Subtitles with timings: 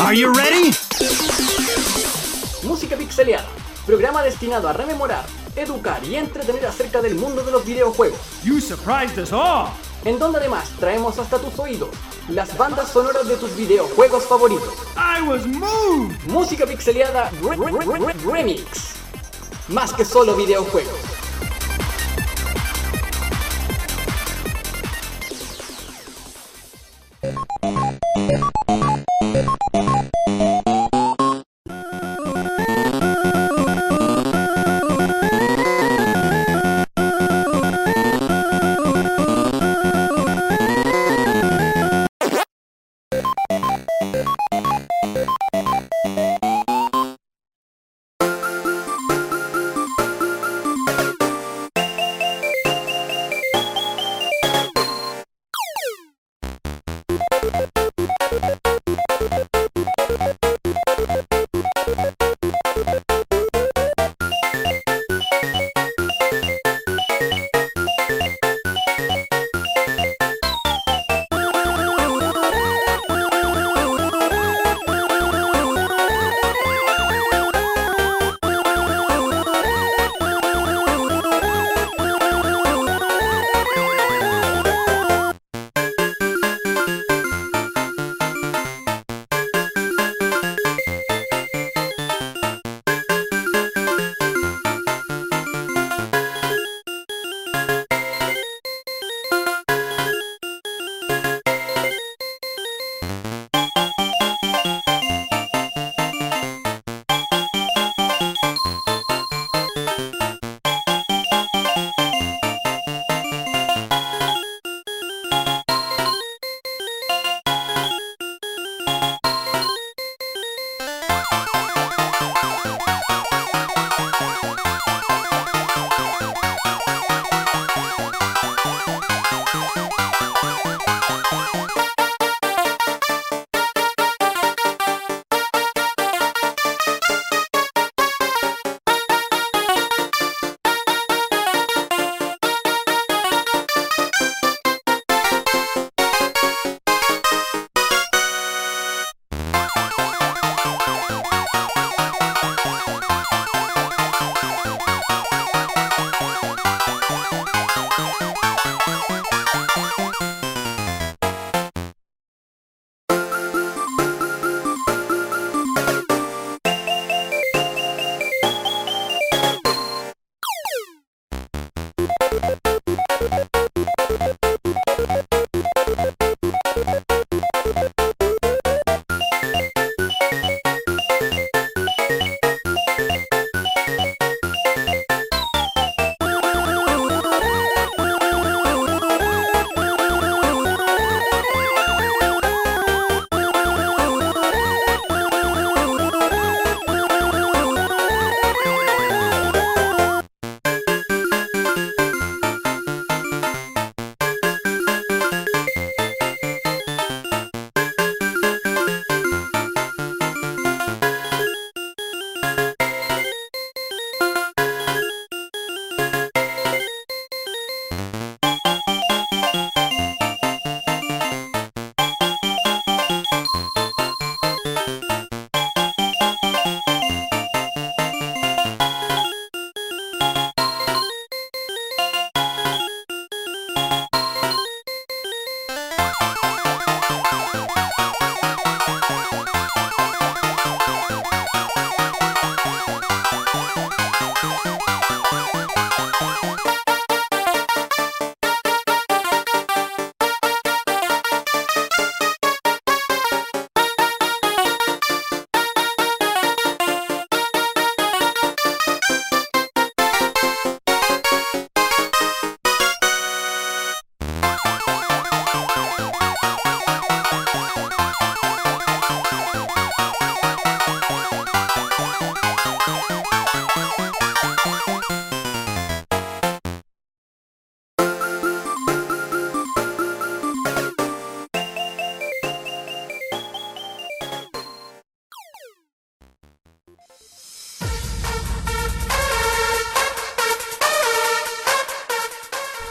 [0.00, 0.72] Are you ready?
[2.62, 3.46] Música Pixeleada,
[3.86, 5.24] programa destinado a rememorar,
[5.56, 9.68] educar y entretener acerca del mundo de los videojuegos, You surprised us all.
[10.04, 11.90] en donde además traemos hasta tus oídos
[12.28, 14.74] las bandas sonoras de tus videojuegos favoritos.
[14.96, 16.16] I was moved.
[16.28, 18.96] Música Pixeleada Re- Re- Re- Re- Remix.
[19.68, 20.94] Más que solo videojuegos.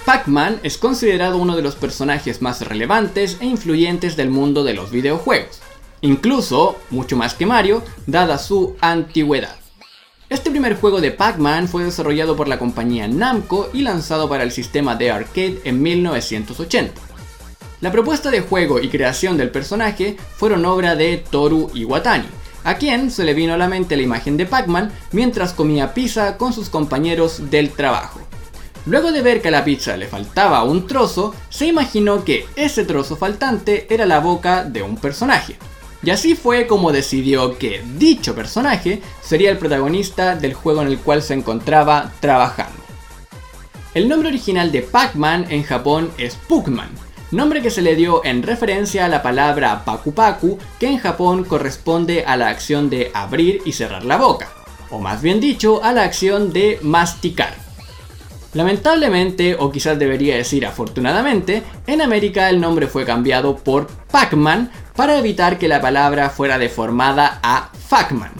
[0.05, 4.91] Pac-Man es considerado uno de los personajes más relevantes e influyentes del mundo de los
[4.91, 5.61] videojuegos,
[6.01, 9.55] incluso mucho más que Mario, dada su antigüedad.
[10.29, 14.51] Este primer juego de Pac-Man fue desarrollado por la compañía Namco y lanzado para el
[14.51, 17.01] sistema de arcade en 1980.
[17.81, 22.27] La propuesta de juego y creación del personaje fueron obra de Toru Iwatani,
[22.63, 26.37] a quien se le vino a la mente la imagen de Pac-Man mientras comía pizza
[26.37, 28.24] con sus compañeros del trabajo.
[28.85, 32.85] Luego de ver que a la pizza le faltaba un trozo, se imaginó que ese
[32.85, 35.57] trozo faltante era la boca de un personaje.
[36.03, 40.99] Y así fue como decidió que dicho personaje sería el protagonista del juego en el
[40.99, 42.77] cual se encontraba trabajando.
[43.95, 46.89] El nombre original de Pac-Man en Japón es Pukman,
[47.31, 51.43] nombre que se le dio en referencia a la palabra Paku Paku, que en Japón
[51.43, 54.49] corresponde a la acción de abrir y cerrar la boca,
[54.91, 57.64] o más bien dicho, a la acción de masticar.
[58.55, 65.19] Lamentablemente, o quizás debería decir afortunadamente, en América el nombre fue cambiado por Pac-Man para
[65.19, 68.31] evitar que la palabra fuera deformada a Facman.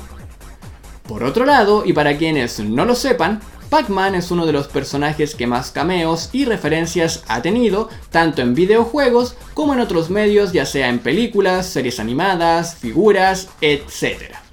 [1.06, 5.35] Por otro lado, y para quienes no lo sepan, Pac-Man es uno de los personajes
[5.35, 10.65] que más cameos y referencias ha tenido, tanto en videojuegos como en otros medios, ya
[10.65, 14.44] sea en películas, series animadas, figuras, etc.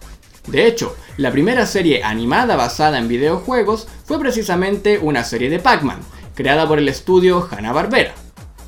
[0.47, 6.01] De hecho, la primera serie animada basada en videojuegos fue precisamente una serie de Pac-Man,
[6.35, 8.15] creada por el estudio Hanna-Barbera.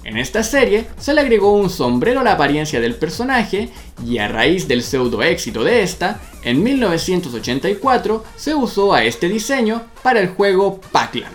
[0.04, 3.70] En esta serie se le agregó un sombrero a la apariencia del personaje
[4.04, 9.82] y a raíz del pseudo éxito de esta, en 1984 se usó a este diseño
[10.02, 11.34] para el juego Pac-Land,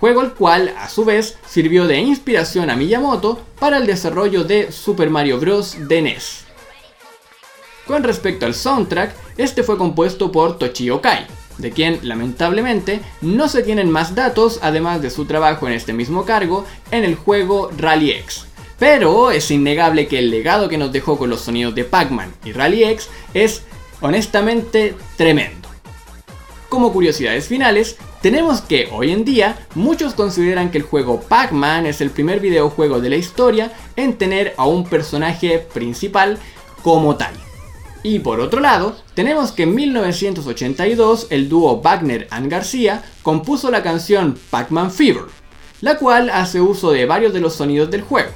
[0.00, 4.72] juego el cual a su vez sirvió de inspiración a Miyamoto para el desarrollo de
[4.72, 5.76] Super Mario Bros.
[5.78, 6.47] de NES.
[7.88, 11.26] Con respecto al soundtrack, este fue compuesto por Tochio Kai,
[11.56, 16.26] de quien lamentablemente no se tienen más datos además de su trabajo en este mismo
[16.26, 18.44] cargo en el juego Rally X.
[18.78, 22.52] Pero es innegable que el legado que nos dejó con los sonidos de Pac-Man y
[22.52, 23.62] Rally X es
[24.02, 25.70] honestamente tremendo.
[26.68, 32.02] Como curiosidades finales, tenemos que hoy en día muchos consideran que el juego Pac-Man es
[32.02, 36.38] el primer videojuego de la historia en tener a un personaje principal
[36.82, 37.32] como tal.
[38.02, 43.82] Y por otro lado, tenemos que en 1982 el dúo Wagner and García compuso la
[43.82, 45.24] canción Pac-Man Fever,
[45.80, 48.30] la cual hace uso de varios de los sonidos del juego.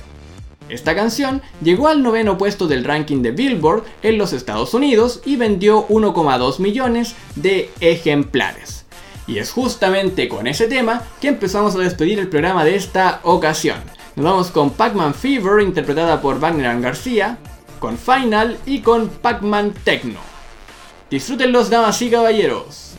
[0.69, 5.37] Esta canción llegó al noveno puesto del ranking de Billboard en los Estados Unidos y
[5.37, 8.87] vendió 1,2 millones de ejemplares.
[9.27, 13.79] Y es justamente con ese tema que empezamos a despedir el programa de esta ocasión.
[14.17, 17.39] Nos vamos con Pac-Man Fever interpretada por Wagner and García,
[17.83, 20.21] con Final y con Pac-Man Techno.
[21.11, 22.92] Disfrútenlos damas y caballeros.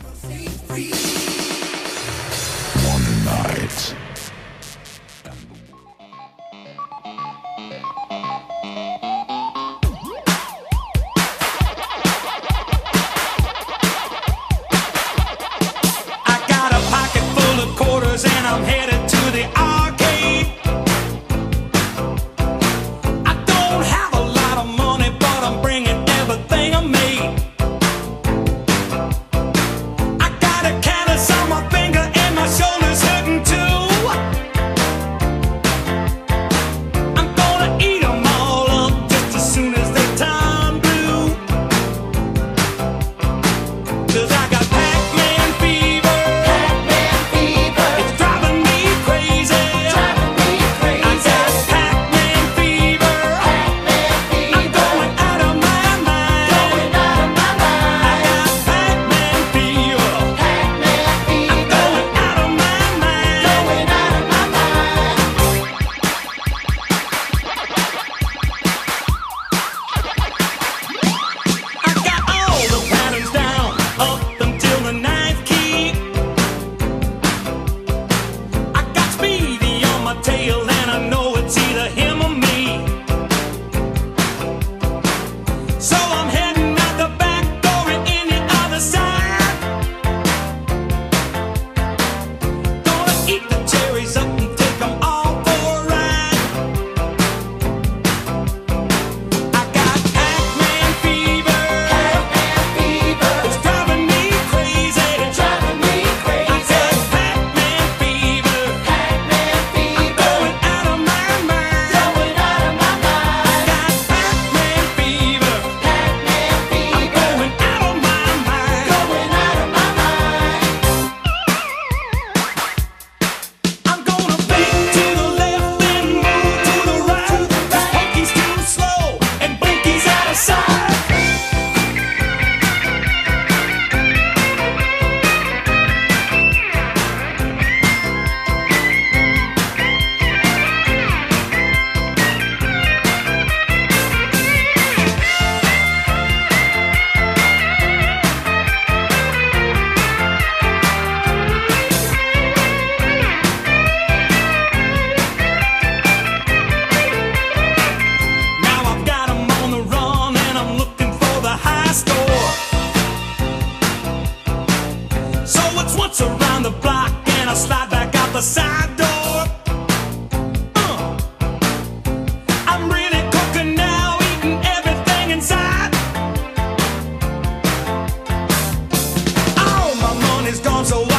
[180.46, 181.13] It's gone so long.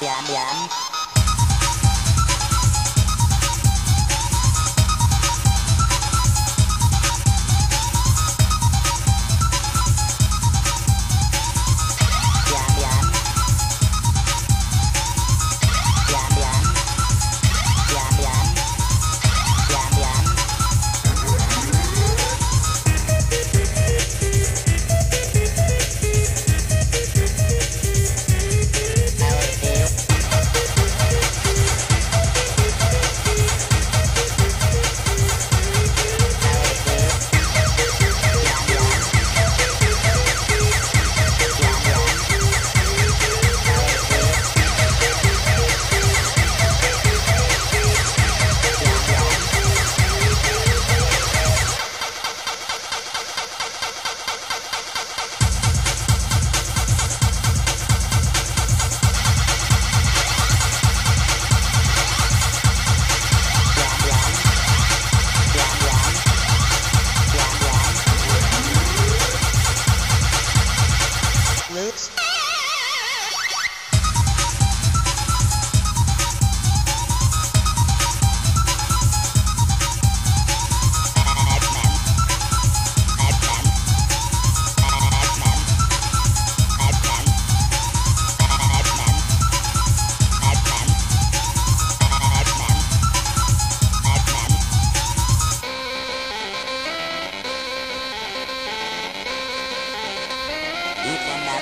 [0.00, 0.87] Yam yam.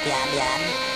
[0.07, 0.96] Bian, bian.